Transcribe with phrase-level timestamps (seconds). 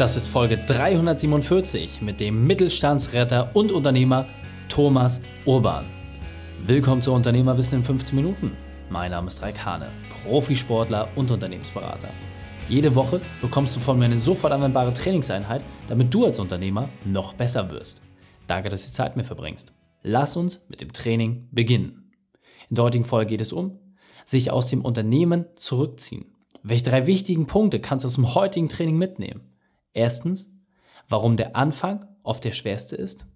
[0.00, 4.26] Das ist Folge 347 mit dem Mittelstandsretter und Unternehmer
[4.70, 5.84] Thomas Urban.
[6.66, 8.56] Willkommen zu Unternehmerwissen in 15 Minuten.
[8.88, 9.88] Mein Name ist Raik Hane,
[10.24, 12.08] Profisportler und Unternehmensberater.
[12.66, 17.34] Jede Woche bekommst du von mir eine sofort anwendbare Trainingseinheit, damit du als Unternehmer noch
[17.34, 18.00] besser wirst.
[18.46, 19.74] Danke, dass du Zeit mit mir verbringst.
[20.02, 22.10] Lass uns mit dem Training beginnen.
[22.70, 23.78] In der heutigen Folge geht es um
[24.24, 26.24] sich aus dem Unternehmen zurückziehen.
[26.62, 29.42] Welche drei wichtigen Punkte kannst du aus dem heutigen Training mitnehmen?
[29.92, 30.50] Erstens,
[31.08, 33.26] warum der Anfang oft der schwerste ist.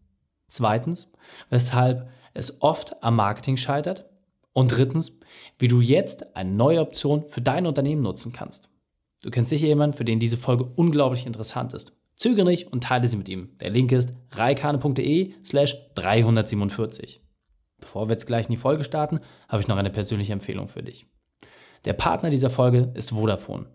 [0.49, 1.13] Zweitens,
[1.51, 4.11] weshalb es oft am Marketing scheitert.
[4.53, 5.19] Und drittens,
[5.59, 8.69] wie du jetzt eine neue Option für dein Unternehmen nutzen kannst.
[9.23, 11.93] Du kennst sicher jemanden, für den diese Folge unglaublich interessant ist.
[12.15, 13.57] Zögere nicht und teile sie mit ihm.
[13.59, 17.21] Der Link ist reikane.de slash 347.
[17.81, 19.19] Bevor wir jetzt gleich in die Folge starten,
[19.49, 21.07] habe ich noch eine persönliche Empfehlung für dich.
[21.85, 23.67] Der Partner dieser Folge ist Vodafone.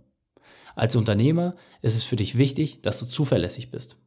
[0.76, 3.98] Als Unternehmer ist es für dich wichtig, dass du zuverlässig bist.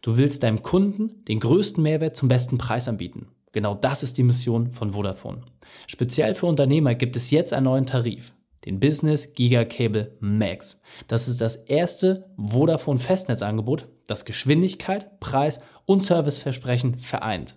[0.00, 3.28] Du willst deinem Kunden den größten Mehrwert zum besten Preis anbieten.
[3.52, 5.42] Genau das ist die Mission von Vodafone.
[5.86, 10.80] Speziell für Unternehmer gibt es jetzt einen neuen Tarif, den Business Giga Cable Max.
[11.06, 17.56] Das ist das erste Vodafone Festnetzangebot, das Geschwindigkeit, Preis und Serviceversprechen vereint.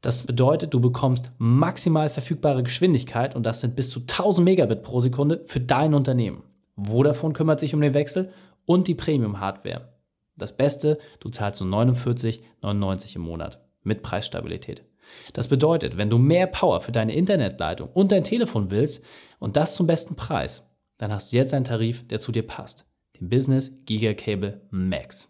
[0.00, 5.00] Das bedeutet, du bekommst maximal verfügbare Geschwindigkeit und das sind bis zu 1000 Megabit pro
[5.00, 6.42] Sekunde für dein Unternehmen.
[6.86, 8.32] Vodafone kümmert sich um den Wechsel
[8.66, 9.88] und die Premium-Hardware.
[10.36, 14.84] Das Beste, du zahlst nur 49,99 im Monat mit Preisstabilität.
[15.32, 19.04] Das bedeutet, wenn du mehr Power für deine Internetleitung und dein Telefon willst
[19.38, 22.86] und das zum besten Preis, dann hast du jetzt einen Tarif, der zu dir passt.
[23.18, 25.28] Den Business Giga Cable Max.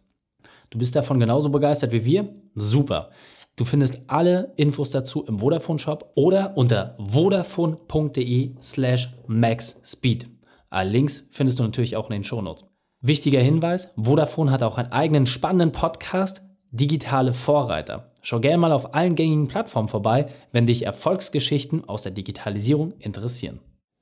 [0.71, 2.35] Du bist davon genauso begeistert wie wir?
[2.55, 3.11] Super.
[3.57, 10.29] Du findest alle Infos dazu im Vodafone Shop oder unter vodafone.de slash maxspeed.
[10.73, 12.65] Alle Links findest du natürlich auch in den Shownotes.
[13.01, 18.13] Wichtiger Hinweis, Vodafone hat auch einen eigenen spannenden Podcast, Digitale Vorreiter.
[18.23, 23.59] Schau gerne mal auf allen gängigen Plattformen vorbei, wenn dich Erfolgsgeschichten aus der Digitalisierung interessieren.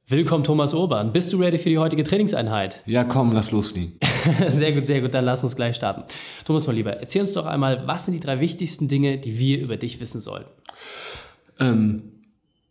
[0.06, 1.10] Willkommen, Thomas Urban.
[1.10, 2.82] Bist du ready für die heutige Trainingseinheit?
[2.84, 3.98] Ja, komm, lass loslegen.
[4.48, 5.14] sehr gut, sehr gut.
[5.14, 6.02] Dann lass uns gleich starten.
[6.44, 9.58] Thomas, mal lieber, erzähl uns doch einmal, was sind die drei wichtigsten Dinge, die wir
[9.58, 10.50] über dich wissen sollten?
[11.60, 12.17] Ähm,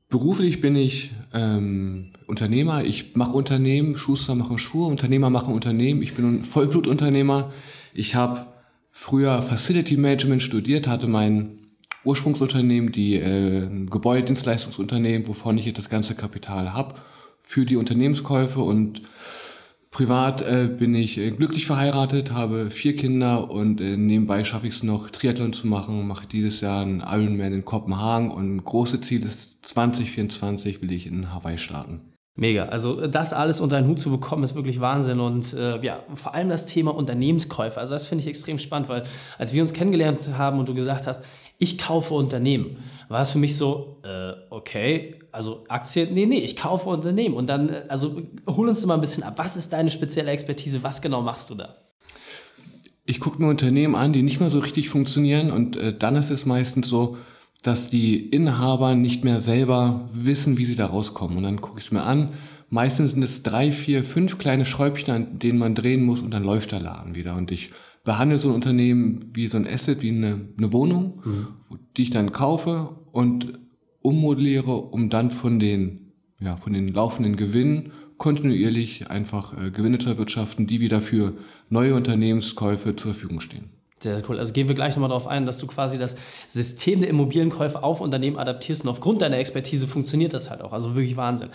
[0.09, 2.83] beruflich bin ich ähm, Unternehmer.
[2.83, 6.01] Ich mache Unternehmen, Schuster machen Schuhe, Unternehmer machen Unternehmen.
[6.01, 7.51] Ich bin ein Vollblutunternehmer.
[7.93, 8.47] Ich habe
[8.91, 11.59] früher Facility Management studiert, hatte mein
[12.03, 16.95] Ursprungsunternehmen, die äh, Gebäudedienstleistungsunternehmen, wovon ich jetzt das ganze Kapital habe,
[17.41, 19.01] für die Unternehmenskäufe und
[19.91, 24.75] privat äh, bin ich äh, glücklich verheiratet, habe vier Kinder und äh, nebenbei schaffe ich
[24.75, 29.01] es noch, Triathlon zu machen, mache dieses Jahr einen Ironman in Kopenhagen und ein großes
[29.01, 32.01] Ziel ist 2024 will ich in Hawaii starten.
[32.39, 32.65] Mega.
[32.65, 35.19] Also das alles unter einen Hut zu bekommen, ist wirklich Wahnsinn.
[35.19, 37.79] Und äh, ja, vor allem das Thema Unternehmenskäufe.
[37.79, 39.03] Also das finde ich extrem spannend, weil
[39.39, 41.23] als wir uns kennengelernt haben und du gesagt hast,
[41.57, 42.77] ich kaufe Unternehmen,
[43.09, 47.35] war es für mich so, äh, okay, also Aktien, nee, nee, ich kaufe Unternehmen.
[47.35, 49.35] Und dann, äh, also hol uns mal ein bisschen ab.
[49.37, 50.83] Was ist deine spezielle Expertise?
[50.83, 51.75] Was genau machst du da?
[53.05, 55.51] Ich gucke mir Unternehmen an, die nicht mehr so richtig funktionieren.
[55.51, 57.17] Und äh, dann ist es meistens so,
[57.63, 61.37] dass die Inhaber nicht mehr selber wissen, wie sie da rauskommen.
[61.37, 62.33] Und dann gucke ich es mir an.
[62.69, 66.43] Meistens sind es drei, vier, fünf kleine Schräubchen, an denen man drehen muss und dann
[66.43, 67.35] läuft der Laden wieder.
[67.35, 67.71] Und ich
[68.07, 71.47] behandle so ein Unternehmen wie so ein Asset, wie eine, eine Wohnung, mhm.
[71.97, 73.59] die ich dann kaufe und
[74.01, 80.07] ummodelliere, um dann von den, ja, von den laufenden Gewinnen kontinuierlich einfach äh, Gewinne zu
[80.07, 81.33] erwirtschaften, die wieder für
[81.69, 83.71] neue Unternehmenskäufe zur Verfügung stehen.
[83.99, 84.39] Sehr cool.
[84.39, 86.15] Also gehen wir gleich nochmal darauf ein, dass du quasi das
[86.47, 90.71] System der Immobilienkäufe auf Unternehmen adaptierst und aufgrund deiner Expertise funktioniert das halt auch.
[90.71, 91.49] Also wirklich Wahnsinn.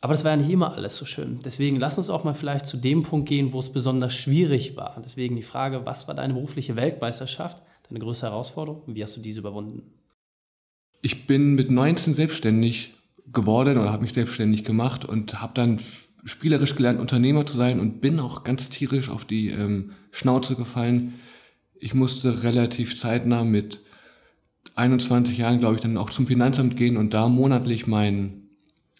[0.00, 1.40] Aber das war ja nicht immer alles so schön.
[1.44, 5.00] Deswegen lass uns auch mal vielleicht zu dem Punkt gehen, wo es besonders schwierig war.
[5.04, 9.20] Deswegen die Frage, was war deine berufliche Weltmeisterschaft, deine größte Herausforderung und wie hast du
[9.20, 9.82] diese überwunden?
[11.02, 12.94] Ich bin mit 19 selbstständig
[13.32, 15.80] geworden oder habe mich selbstständig gemacht und habe dann
[16.24, 21.14] spielerisch gelernt, Unternehmer zu sein und bin auch ganz tierisch auf die ähm, Schnauze gefallen
[21.80, 23.80] ich musste relativ zeitnah mit
[24.74, 28.50] 21 Jahren, glaube ich, dann auch zum Finanzamt gehen und da monatlich mein,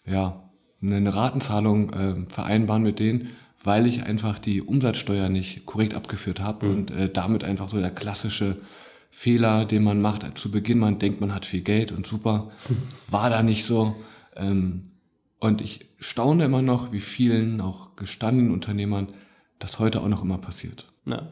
[0.05, 0.50] ja,
[0.81, 3.29] eine Ratenzahlung äh, vereinbaren mit denen,
[3.63, 6.73] weil ich einfach die Umsatzsteuer nicht korrekt abgeführt habe mhm.
[6.73, 8.57] und äh, damit einfach so der klassische
[9.09, 12.51] Fehler, den man macht zu Beginn, man denkt, man hat viel Geld und super,
[13.09, 13.95] war da nicht so.
[14.35, 14.83] Ähm,
[15.39, 19.09] und ich staune immer noch, wie vielen auch gestandenen Unternehmern
[19.59, 20.90] das heute auch noch immer passiert.
[21.05, 21.23] Ja.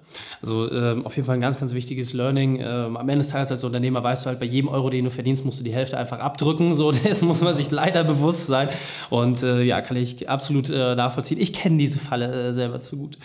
[0.41, 2.59] Also ähm, auf jeden Fall ein ganz, ganz wichtiges Learning.
[2.59, 5.11] Ähm, am Ende des Tages als Unternehmer weißt du halt, bei jedem Euro, den du
[5.11, 6.73] verdienst, musst du die Hälfte einfach abdrücken.
[6.73, 8.69] So, das muss man sich leider bewusst sein.
[9.11, 11.39] Und äh, ja, kann ich absolut äh, nachvollziehen.
[11.39, 13.17] Ich kenne diese Falle äh, selber zu gut.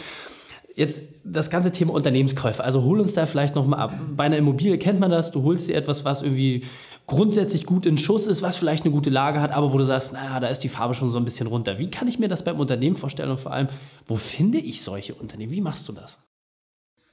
[0.76, 2.62] Jetzt das ganze Thema Unternehmenskäufe.
[2.62, 3.94] Also hol uns da vielleicht nochmal ab.
[4.14, 5.30] Bei einer Immobilie kennt man das.
[5.30, 6.64] Du holst dir etwas, was irgendwie
[7.06, 10.12] grundsätzlich gut in Schuss ist, was vielleicht eine gute Lage hat, aber wo du sagst,
[10.12, 11.78] naja, da ist die Farbe schon so ein bisschen runter.
[11.78, 13.68] Wie kann ich mir das beim Unternehmen vorstellen und vor allem,
[14.06, 15.52] wo finde ich solche Unternehmen?
[15.52, 16.18] Wie machst du das?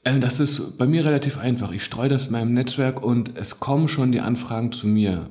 [0.03, 1.71] Äh, das ist bei mir relativ einfach.
[1.71, 5.29] Ich streue das in meinem Netzwerk und es kommen schon die Anfragen zu mir.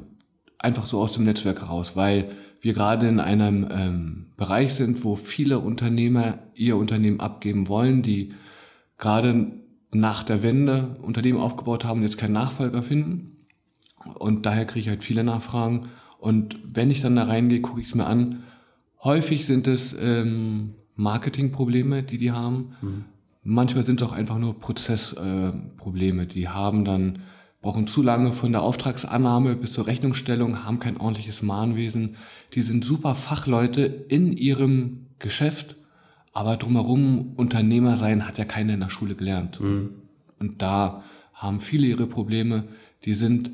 [0.59, 2.31] Einfach so aus dem Netzwerk heraus, weil
[2.61, 8.35] wir gerade in einem ähm, Bereich sind, wo viele Unternehmer ihr Unternehmen abgeben wollen, die
[8.99, 9.53] gerade
[9.93, 13.47] nach der Wende Unternehmen aufgebaut haben und jetzt keinen Nachfolger finden.
[14.19, 15.89] Und daher kriege ich halt viele Nachfragen.
[16.19, 18.43] Und wenn ich dann da reingehe, gucke ich es mir an.
[19.03, 22.77] Häufig sind es ähm, Marketingprobleme, die die haben.
[22.83, 23.05] Mhm.
[23.43, 26.23] Manchmal sind es auch einfach nur Prozessprobleme.
[26.23, 27.21] Äh, die haben dann
[27.63, 32.17] brauchen zu lange von der Auftragsannahme bis zur Rechnungsstellung, haben kein ordentliches Mahnwesen.
[32.55, 35.77] Die sind super Fachleute in ihrem Geschäft,
[36.33, 39.61] aber drumherum Unternehmer sein hat ja keiner in der Schule gelernt.
[39.61, 39.91] Mhm.
[40.39, 41.03] Und da
[41.35, 42.65] haben viele ihre Probleme.
[43.05, 43.51] Die sind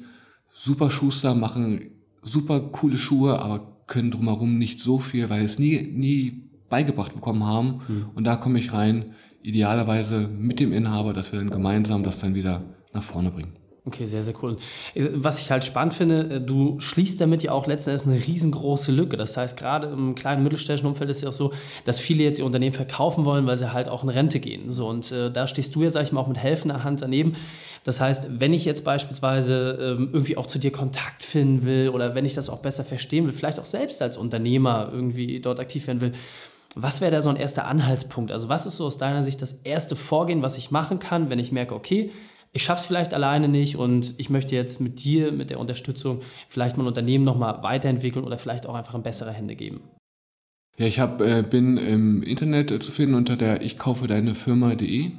[0.52, 1.90] super Schuster, machen
[2.22, 7.44] super coole Schuhe, aber können drumherum nicht so viel, weil es nie, nie beigebracht bekommen
[7.44, 7.80] haben.
[7.88, 8.04] Mhm.
[8.14, 9.14] Und da komme ich rein,
[9.46, 12.62] idealerweise mit dem Inhaber, dass wir dann gemeinsam das dann wieder
[12.92, 13.52] nach vorne bringen.
[13.86, 14.56] Okay, sehr, sehr cool.
[14.96, 18.90] Was ich halt spannend finde, äh, du schließt damit ja auch letzten Endes eine riesengroße
[18.90, 19.16] Lücke.
[19.16, 21.52] Das heißt, gerade im kleinen mittelständischen Umfeld ist es ja auch so,
[21.84, 24.72] dass viele jetzt ihr Unternehmen verkaufen wollen, weil sie halt auch in Rente gehen.
[24.72, 27.36] So, und äh, da stehst du ja, sag ich mal, auch mit helfender Hand daneben.
[27.84, 32.16] Das heißt, wenn ich jetzt beispielsweise ähm, irgendwie auch zu dir Kontakt finden will oder
[32.16, 35.86] wenn ich das auch besser verstehen will, vielleicht auch selbst als Unternehmer irgendwie dort aktiv
[35.86, 36.12] werden will,
[36.78, 38.30] was wäre da so ein erster Anhaltspunkt?
[38.30, 41.38] Also was ist so aus deiner Sicht das erste Vorgehen, was ich machen kann, wenn
[41.38, 42.10] ich merke, okay,
[42.52, 46.20] ich schaffe es vielleicht alleine nicht und ich möchte jetzt mit dir, mit der Unterstützung
[46.48, 49.80] vielleicht mein Unternehmen nochmal weiterentwickeln oder vielleicht auch einfach in bessere Hände geben?
[50.76, 54.34] Ja, ich hab, äh, bin im Internet äh, zu finden unter der ich kaufe deine
[54.34, 55.12] Firma.de.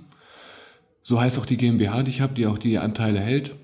[1.01, 3.55] So heißt auch die GmbH, die ich habe, die auch die Anteile hält.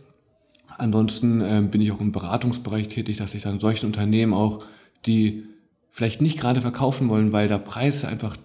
[0.79, 4.65] Ansonsten äh, bin ich auch im Beratungsbereich tätig, dass ich dann solchen Unternehmen auch,
[5.05, 5.45] die
[5.93, 8.35] vielleicht nicht gerade verkaufen wollen, weil der Preis einfach,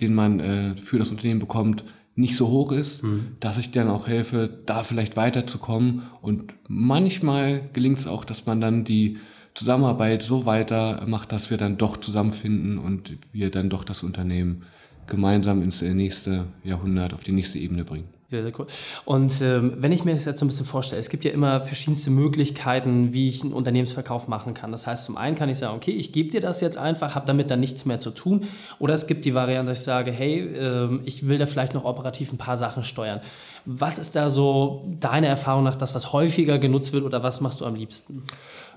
[0.00, 1.84] den man äh, für das Unternehmen bekommt,
[2.16, 3.36] nicht so hoch ist, mhm.
[3.40, 6.04] dass ich dann auch helfe, da vielleicht weiterzukommen.
[6.22, 9.18] Und manchmal gelingt es auch, dass man dann die
[9.52, 14.62] Zusammenarbeit so weiter macht, dass wir dann doch zusammenfinden und wir dann doch das Unternehmen
[15.06, 18.08] gemeinsam ins nächste Jahrhundert, auf die nächste Ebene bringen.
[18.26, 18.66] Sehr, sehr cool.
[19.04, 21.60] Und ähm, wenn ich mir das jetzt so ein bisschen vorstelle, es gibt ja immer
[21.60, 24.72] verschiedenste Möglichkeiten, wie ich einen Unternehmensverkauf machen kann.
[24.72, 27.26] Das heißt, zum einen kann ich sagen, okay, ich gebe dir das jetzt einfach, habe
[27.26, 28.48] damit dann nichts mehr zu tun.
[28.78, 31.84] Oder es gibt die Variante, dass ich sage, hey, äh, ich will da vielleicht noch
[31.84, 33.20] operativ ein paar Sachen steuern.
[33.66, 37.60] Was ist da so deine Erfahrung nach das, was häufiger genutzt wird oder was machst
[37.60, 38.22] du am liebsten?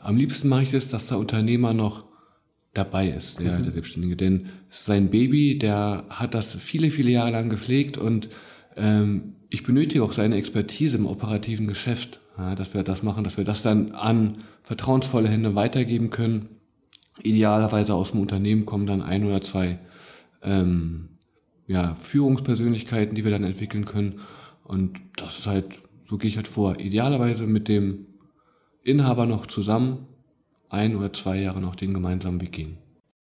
[0.04, 2.04] Am liebsten mache ich das, dass der Unternehmer noch
[2.78, 3.64] dabei ist, der, mhm.
[3.64, 4.16] der Selbstständige.
[4.16, 8.30] Denn sein Baby, der hat das viele, viele Jahre lang gepflegt und
[8.76, 13.38] ähm, ich benötige auch seine Expertise im operativen Geschäft, ja, dass wir das machen, dass
[13.38, 16.50] wir das dann an vertrauensvolle Hände weitergeben können.
[17.24, 19.80] Idealerweise aus dem Unternehmen kommen dann ein oder zwei
[20.44, 21.10] ähm,
[21.66, 24.20] ja, Führungspersönlichkeiten, die wir dann entwickeln können.
[24.64, 26.80] Und das ist halt, so gehe ich halt vor.
[26.80, 28.06] Idealerweise mit dem
[28.84, 30.08] Inhaber noch zusammen
[30.70, 32.78] ein oder zwei Jahre noch den gemeinsamen Weg gehen.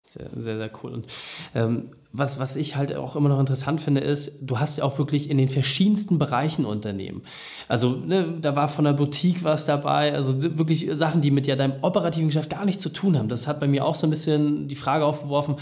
[0.06, 0.92] Sehr, sehr, sehr cool.
[0.92, 1.06] Und
[1.54, 4.98] ähm, was, was ich halt auch immer noch interessant finde, ist, du hast ja auch
[4.98, 7.22] wirklich in den verschiedensten Bereichen Unternehmen.
[7.68, 11.56] Also ne, da war von der Boutique was dabei, also wirklich Sachen, die mit ja
[11.56, 13.28] deinem operativen Geschäft gar nichts zu tun haben.
[13.28, 15.56] Das hat bei mir auch so ein bisschen die Frage aufgeworfen,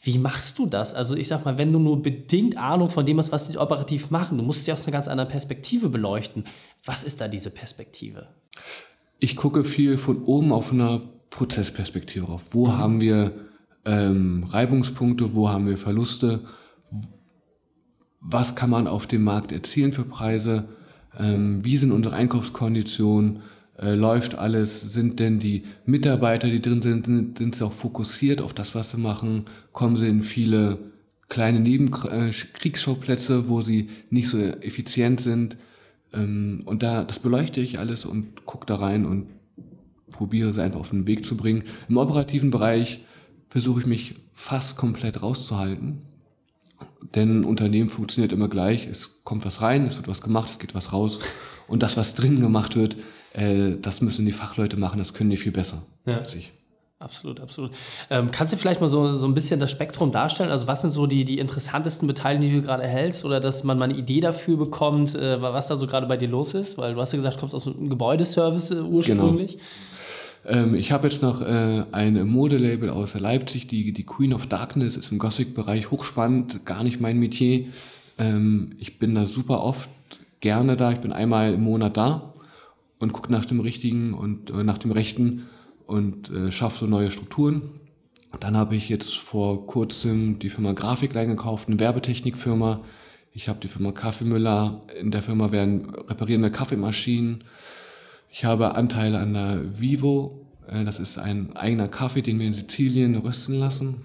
[0.00, 0.94] wie machst du das?
[0.94, 4.10] Also ich sag mal, wenn du nur bedingt Ahnung von dem hast, was die operativ
[4.10, 6.44] machen, du musst ja aus einer ganz anderen Perspektive beleuchten.
[6.84, 8.28] Was ist da diese Perspektive?
[9.18, 12.42] Ich gucke viel von oben auf einer Prozessperspektive drauf.
[12.50, 12.78] Wo mhm.
[12.78, 13.32] haben wir
[13.84, 16.40] ähm, Reibungspunkte, wo haben wir Verluste,
[18.20, 20.68] was kann man auf dem Markt erzielen für Preise,
[21.18, 23.40] ähm, wie sind unsere Einkaufskonditionen,
[23.78, 28.42] äh, läuft alles, sind denn die Mitarbeiter, die drin sind, sind, sind sie auch fokussiert
[28.42, 30.78] auf das, was sie machen, kommen sie in viele
[31.28, 35.56] kleine Nebenkriegsschauplätze, äh, wo sie nicht so effizient sind.
[36.12, 39.26] Ähm, und da, das beleuchte ich alles und gucke da rein und
[40.10, 41.64] probiere sie einfach auf den Weg zu bringen.
[41.88, 43.00] Im operativen Bereich
[43.48, 46.02] versuche ich mich fast komplett rauszuhalten.
[47.14, 48.86] Denn ein Unternehmen funktioniert immer gleich.
[48.86, 51.20] Es kommt was rein, es wird was gemacht, es geht was raus.
[51.66, 52.96] Und das, was drin gemacht wird,
[53.32, 56.18] äh, das müssen die Fachleute machen, das können die viel besser ja.
[56.18, 56.52] als ich.
[57.00, 57.70] Absolut, absolut.
[58.10, 60.50] Ähm, kannst du vielleicht mal so, so ein bisschen das Spektrum darstellen?
[60.50, 63.24] Also was sind so die, die interessantesten Beteiligungen, die du gerade erhältst?
[63.24, 66.26] Oder dass man mal eine Idee dafür bekommt, äh, was da so gerade bei dir
[66.26, 66.76] los ist?
[66.76, 69.52] Weil du hast ja gesagt, du kommst aus einem Gebäudeservice äh, ursprünglich.
[69.52, 69.64] Genau.
[70.46, 74.96] Ähm, ich habe jetzt noch äh, ein Modelabel aus Leipzig, die, die Queen of Darkness
[74.96, 77.66] ist im Gothic-Bereich hochspannend, gar nicht mein Metier.
[78.18, 79.88] Ähm, ich bin da super oft
[80.40, 80.92] gerne da.
[80.92, 82.34] Ich bin einmal im Monat da
[82.98, 85.46] und gucke nach dem Richtigen und äh, nach dem Rechten
[85.86, 87.62] und äh, schaffe so neue Strukturen.
[88.40, 92.82] Dann habe ich jetzt vor kurzem die Firma Grafikline gekauft, eine Werbetechnikfirma.
[93.32, 94.82] Ich habe die Firma Kaffeemüller.
[95.00, 97.44] In der Firma werden reparieren wir Kaffeemaschinen.
[98.30, 100.46] Ich habe Anteile an der Vivo.
[100.68, 104.04] Äh, das ist ein eigener Kaffee, den wir in Sizilien rösten lassen.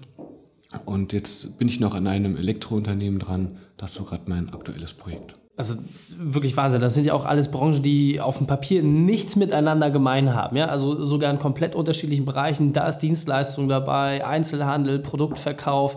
[0.84, 3.58] Und jetzt bin ich noch an einem Elektrounternehmen dran.
[3.76, 5.36] Das ist so gerade mein aktuelles Projekt.
[5.56, 5.76] Also
[6.18, 6.80] wirklich Wahnsinn.
[6.80, 10.56] Das sind ja auch alles Branchen, die auf dem Papier nichts miteinander gemein haben.
[10.56, 10.66] Ja?
[10.66, 12.72] Also sogar in komplett unterschiedlichen Bereichen.
[12.72, 15.96] Da ist Dienstleistung dabei, Einzelhandel, Produktverkauf.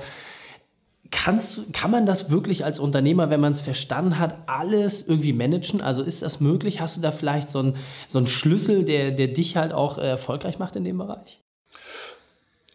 [1.12, 5.82] Kannst, kann man das wirklich als Unternehmer, wenn man es verstanden hat, alles irgendwie managen?
[5.82, 6.82] Also ist das möglich?
[6.82, 7.76] Hast du da vielleicht so einen,
[8.08, 11.42] so einen Schlüssel, der, der dich halt auch erfolgreich macht in dem Bereich?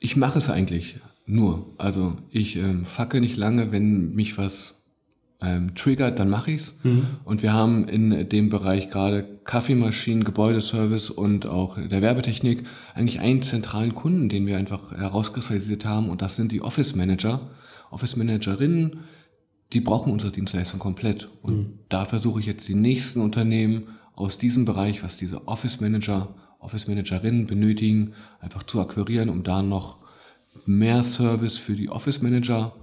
[0.01, 0.97] Ich mache es eigentlich
[1.27, 1.67] nur.
[1.79, 4.83] Also ich ähm, facke nicht lange, wenn mich was
[5.43, 6.79] ähm, triggert, dann mache ich's.
[6.85, 7.07] Mhm.
[7.25, 13.43] Und wir haben in dem Bereich gerade Kaffeemaschinen, Gebäudeservice und auch der Werbetechnik eigentlich einen
[13.43, 17.41] zentralen Kunden, den wir einfach herauskristallisiert haben und das sind die Office Manager,
[17.93, 19.01] Office Managerinnen,
[19.73, 21.31] die brauchen unsere Dienstleistung komplett.
[21.43, 21.79] Und mhm.
[21.89, 26.87] da versuche ich jetzt die nächsten Unternehmen aus diesem Bereich, was diese Office Manager, Office
[26.89, 29.99] Managerinnen benötigen, einfach zu akquirieren, um da noch
[30.67, 32.75] mehr Service für die Office Manager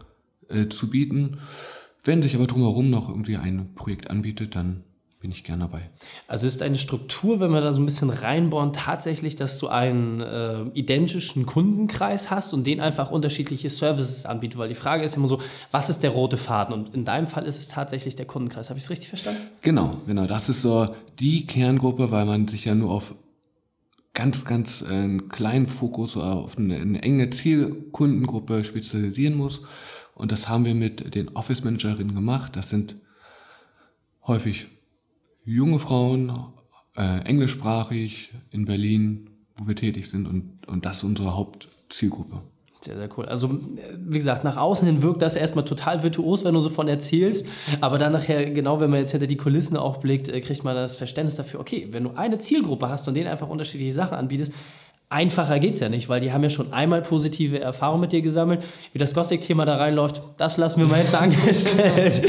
[0.49, 1.37] äh, zu bieten.
[2.03, 4.83] Wenn sich aber drumherum noch irgendwie ein Projekt anbietet, dann
[5.19, 5.89] bin ich gern dabei.
[6.27, 10.21] Also ist eine Struktur, wenn wir da so ein bisschen reinbohren, tatsächlich, dass du einen
[10.21, 14.57] äh, identischen Kundenkreis hast und den einfach unterschiedliche Services anbietet?
[14.57, 16.73] Weil die Frage ist immer so, was ist der rote Faden?
[16.73, 18.69] Und in deinem Fall ist es tatsächlich der Kundenkreis.
[18.69, 19.41] Habe ich es richtig verstanden?
[19.61, 20.25] Genau, genau.
[20.25, 23.13] Das ist so die Kerngruppe, weil man sich ja nur auf
[24.13, 29.63] ganz, ganz äh, kleinen Fokus oder auf eine, eine enge Zielkundengruppe spezialisieren muss.
[30.15, 32.55] Und das haben wir mit den Office Managerinnen gemacht.
[32.55, 32.95] Das sind
[34.25, 34.67] häufig
[35.55, 36.31] junge Frauen,
[36.95, 40.27] äh, englischsprachig in Berlin, wo wir tätig sind.
[40.27, 42.41] Und, und das ist unsere Hauptzielgruppe.
[42.81, 43.25] Sehr, sehr cool.
[43.25, 43.59] Also,
[43.97, 47.45] wie gesagt, nach außen hin wirkt das erstmal total virtuos, wenn du so von erzählst.
[47.81, 50.75] Aber dann nachher, genau wenn man jetzt hinter die Kulissen auch blickt, äh, kriegt man
[50.75, 54.53] das Verständnis dafür, okay, wenn du eine Zielgruppe hast und denen einfach unterschiedliche Sachen anbietest,
[55.11, 58.21] Einfacher geht es ja nicht, weil die haben ja schon einmal positive Erfahrungen mit dir
[58.21, 58.63] gesammelt.
[58.93, 62.21] Wie das Gothic-Thema da reinläuft, das lassen wir mal hinten angestellt.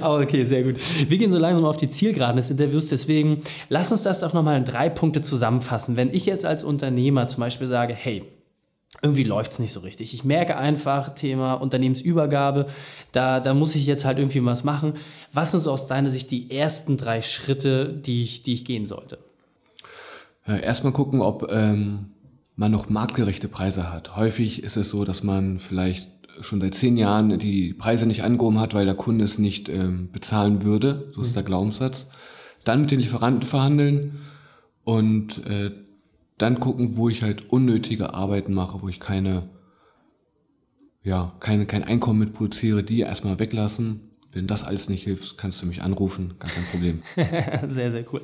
[0.00, 0.76] Aber okay, sehr gut.
[1.10, 4.56] Wir gehen so langsam auf die Zielgeraden des Interviews, deswegen lass uns das doch nochmal
[4.56, 5.98] in drei Punkte zusammenfassen.
[5.98, 8.24] Wenn ich jetzt als Unternehmer zum Beispiel sage, hey,
[9.02, 10.14] irgendwie läuft es nicht so richtig.
[10.14, 12.66] Ich merke einfach, Thema Unternehmensübergabe,
[13.12, 14.94] da, da muss ich jetzt halt irgendwie was machen.
[15.34, 18.86] Was sind so aus deiner Sicht die ersten drei Schritte, die ich, die ich gehen
[18.86, 19.18] sollte?
[20.46, 22.06] Erstmal gucken, ob ähm,
[22.62, 24.14] man noch marktgerechte Preise hat.
[24.14, 26.08] Häufig ist es so, dass man vielleicht
[26.42, 30.10] schon seit zehn Jahren die Preise nicht angehoben hat, weil der Kunde es nicht ähm,
[30.12, 31.10] bezahlen würde.
[31.10, 31.34] So ist mhm.
[31.34, 32.10] der Glaubenssatz.
[32.62, 34.20] Dann mit den Lieferanten verhandeln
[34.84, 35.72] und äh,
[36.38, 39.50] dann gucken, wo ich halt unnötige Arbeiten mache, wo ich keine,
[41.02, 45.60] ja, keine, kein Einkommen mit produziere, die erstmal weglassen wenn das alles nicht hilft, kannst
[45.62, 47.02] du mich anrufen, gar kein Problem.
[47.68, 48.22] sehr, sehr cool.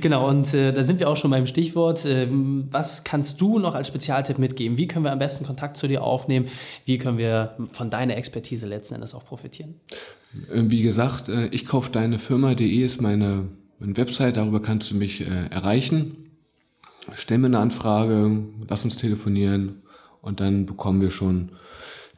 [0.00, 2.04] Genau, und äh, da sind wir auch schon beim Stichwort.
[2.04, 4.76] Äh, was kannst du noch als Spezialtipp mitgeben?
[4.78, 6.48] Wie können wir am besten Kontakt zu dir aufnehmen?
[6.84, 9.74] Wie können wir von deiner Expertise letzten Endes auch profitieren?
[10.52, 14.96] Äh, wie gesagt, äh, ich kaufe deine Firma.de ist meine, meine Website, darüber kannst du
[14.96, 16.16] mich äh, erreichen.
[17.14, 19.82] Stell mir eine Anfrage, lass uns telefonieren
[20.20, 21.50] und dann bekommen wir schon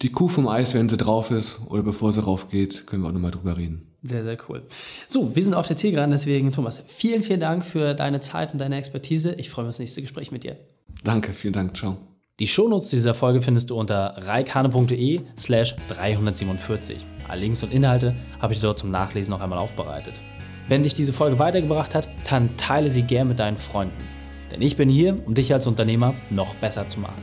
[0.02, 3.12] die Kuh vom Eis, wenn sie drauf ist oder bevor sie raufgeht, können wir auch
[3.12, 3.86] nochmal drüber reden.
[4.02, 4.62] Sehr, sehr cool.
[5.08, 8.58] So, wir sind auf der Zielgeraden, deswegen, Thomas, vielen, vielen Dank für deine Zeit und
[8.58, 9.34] deine Expertise.
[9.34, 10.56] Ich freue mich auf das nächste Gespräch mit dir.
[11.02, 11.76] Danke, vielen Dank.
[11.76, 11.96] Ciao.
[12.38, 16.98] Die Shownotes dieser Folge findest du unter reikane.de slash 347.
[17.28, 20.20] Alle Links und Inhalte habe ich dort zum Nachlesen noch einmal aufbereitet.
[20.68, 24.04] Wenn dich diese Folge weitergebracht hat, dann teile sie gern mit deinen Freunden.
[24.50, 27.22] Denn ich bin hier, um dich als Unternehmer noch besser zu machen.